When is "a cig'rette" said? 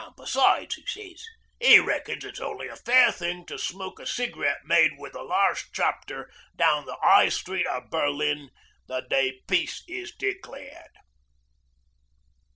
3.99-4.65